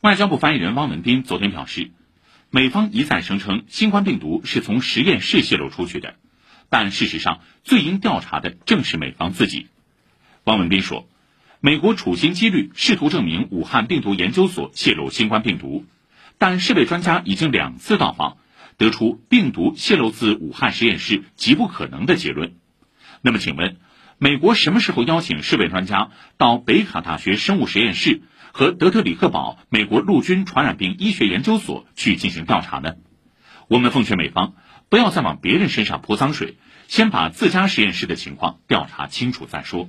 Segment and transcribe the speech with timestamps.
[0.00, 1.90] 外交部发言人汪文斌昨天表示，
[2.50, 6.14] 美方一再声称新冠病毒是从实验室泄露出去的，
[6.68, 9.66] 但事实上最应调查的正是美方自己。
[10.44, 11.08] 汪文斌说，
[11.58, 15.84] 美国处心积虑试图证明武汉病毒研究所泄露新冠病毒，
[16.38, 18.36] 但世卫专家已经两次到访，
[18.76, 22.54] 得出病毒泄露自武汉实验室极不可能的结论。
[23.20, 23.78] 那么，请问？
[24.20, 28.22] 美国什么时候邀请世卫专家到北卡大学生物实验室
[28.58, 32.96] 和德特里克堡美国陆军传染病医学研究所去进行调查呢？
[33.68, 34.54] 我们奉劝美方
[34.88, 36.56] 不要再往别人身上泼脏水，
[36.88, 39.88] 先把自家实验室的情况调查清楚再说。